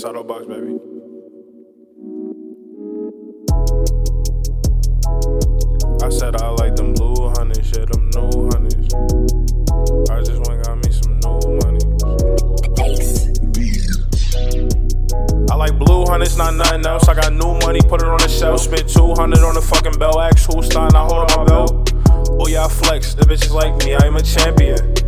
[0.00, 0.78] Shadow Box, baby.
[6.02, 8.94] I said I like them blue honeys, shit, them new honeys.
[10.08, 11.84] I just went got me some new money.
[15.50, 17.06] I like blue honeys, not nothing else.
[17.06, 18.60] I got new money, put it on the shelf.
[18.60, 20.18] Spent 200 on the fucking bell.
[20.18, 21.92] Ask who's starting, I hold on my belt.
[22.40, 23.12] Oh yeah, I flex.
[23.12, 24.99] The bitches like me, I am a champion.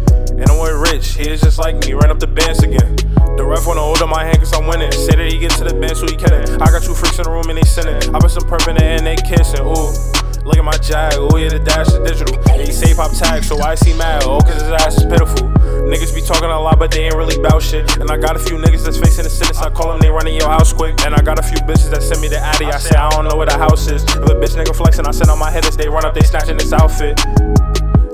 [0.92, 2.96] He is just like me, run up the bench again.
[3.40, 4.92] The ref wanna hold up my hand cause I'm winning.
[4.92, 6.44] Say that he get to the bench so he kidding.
[6.60, 7.96] I got two freaks in the room and they sinning.
[8.12, 9.64] I put some perp in the and they kissing.
[9.64, 9.88] Ooh.
[10.44, 12.36] Look at my jag, ooh yeah, the dash is digital.
[12.52, 14.28] And he say pop tag, so why is he mad?
[14.28, 15.48] Oh, cause his ass is pitiful.
[15.88, 17.88] Niggas be talking a lot, but they ain't really bout shit.
[17.96, 19.64] And I got a few niggas that's facing the sentence.
[19.64, 21.00] I call them, they running your house quick.
[21.08, 22.68] And I got a few bitches that send me the addy.
[22.68, 24.04] I say, I don't know where the house is.
[24.04, 26.60] If a bitch nigga flexing, I send on my hitters, they run up, they snatching
[26.60, 27.16] this outfit.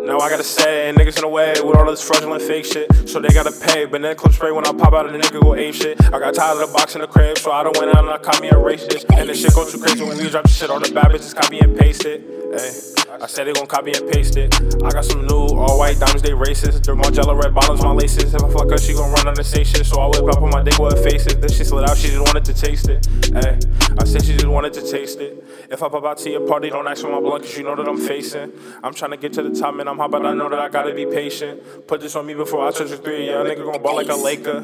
[0.08, 2.90] Now I gotta say, niggas in the way with all this fraudulent fake shit.
[3.06, 5.54] So they gotta pay, but then clip spray when I pop out the nigga go
[5.54, 6.02] ape shit.
[6.02, 8.14] I got tired of the box in the crib, so I done went out and
[8.14, 9.04] I caught me a racist.
[9.14, 11.34] And the shit go too crazy when we drop the shit, all the bad bitches
[11.34, 12.22] copy and paste it.
[12.24, 14.54] Hey, I said they gon' copy and paste it.
[14.84, 16.84] I got some new all white diamonds, they racist.
[16.84, 18.34] The Margiela red bottoms, my laces.
[18.34, 19.86] If I fuck her, she gon' run on the shit.
[19.86, 21.36] So I whip up on my dick with her faces.
[21.36, 23.06] Then she slid out, she just wanted to taste it.
[23.32, 23.58] Hey,
[23.98, 25.42] I said she just wanted to taste it.
[25.70, 27.74] If I pop out to your party, don't ask for my blunt, cause you know
[27.76, 28.52] that I'm facing.
[28.82, 29.88] I'm trying to get to the top, man.
[29.88, 31.86] I'm hot, but I know that I gotta be patient.
[31.86, 33.26] Put this on me before I touch the three.
[33.26, 34.62] Yeah, nigga gon' ball like a Laker.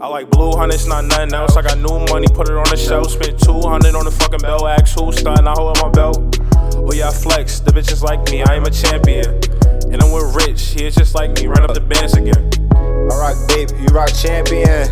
[0.00, 1.56] I like blue hunters, not nothing else.
[1.56, 3.10] I got new money, put it on the shelf.
[3.10, 4.66] Spent 200 on the fucking bell.
[4.66, 6.23] Ask who's starting, I hold up my belt.
[7.04, 7.60] Yeah, I flex.
[7.60, 9.28] The bitches like me, I am a champion.
[9.92, 11.46] And I'm with Rich, he is just like me.
[11.46, 12.48] Run up the bands again.
[12.72, 14.88] I rock babe, you rock champion.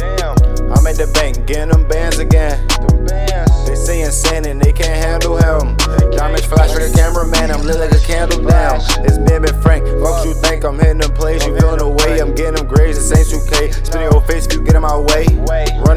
[0.00, 0.40] Damn,
[0.72, 2.56] I'm at the bank, getting them bands again.
[2.88, 3.52] them bands.
[3.68, 5.76] They say insane and they can't handle him.
[6.16, 8.80] Diamonds flash like a cameraman, I'm lit like a candle down.
[9.04, 12.24] It's Bib and Frank, fuck you think I'm hitting them plays, you feeling the way,
[12.24, 13.84] I'm getting them grades, this ain't 2K.
[13.84, 15.28] Spin your face if you get in my way.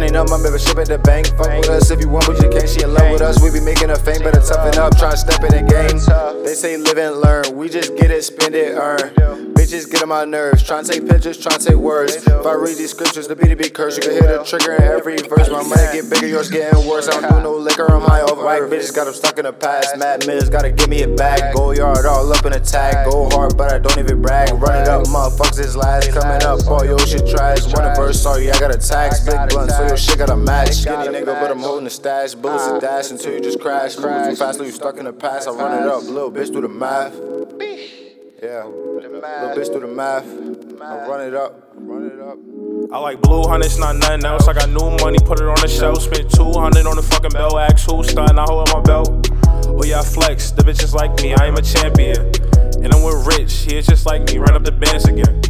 [0.04, 2.50] Running up my membership at the bank, fuck with us if you want, but you
[2.50, 2.68] can't.
[2.68, 5.16] She in love with us, we be making a fame, better toughen up, try to
[5.16, 5.96] step in the game.
[6.44, 9.16] They say live and learn, we just get it, spend it, earn.
[9.56, 12.18] Bitches get on my nerves, tryna take pictures, tryna take words.
[12.18, 13.96] If I read these scriptures, the beat be curse.
[13.96, 15.48] You can hear the trigger in every verse.
[15.50, 17.08] My money get bigger, yours getting worse.
[17.08, 19.54] I don't do no liquor, I'm high over White bitches got them stuck in the
[19.54, 19.96] past.
[19.98, 21.56] Mad mids gotta give me it back.
[21.56, 23.10] Go yard all up in tag.
[23.10, 24.52] Go hard, but I don't even brag.
[24.52, 26.12] Run it up, motherfuckers is last.
[26.12, 27.00] Coming up, all your
[28.34, 29.20] sorry, I got a tax.
[29.22, 30.74] Big blunt, so your shit got a match.
[30.74, 32.36] Skinny nigga, but I'm holding the stash.
[32.36, 33.98] Bullets a dash until you just crash.
[33.98, 35.48] Move too fast, leave you stuck in the past.
[35.48, 37.14] I run it up, little bitch do the math.
[38.42, 40.26] Yeah, little bitch do the math.
[40.82, 42.38] I run it up, run it up.
[42.92, 44.48] I like blue hunters, not nothing else.
[44.48, 46.02] I got new money, put it on the shelf.
[46.02, 47.58] Spent 200 on the fucking bell.
[47.58, 49.30] Ask who's starting, I hold up my belt.
[49.68, 50.52] Oh yeah, I flex.
[50.52, 52.32] The bitches like me, I am a champion.
[52.84, 54.40] And I'm with Rich, he is just like me.
[54.40, 55.42] Run up the bands again.